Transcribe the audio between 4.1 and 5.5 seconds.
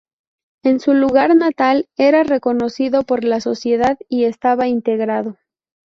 estaba integrado.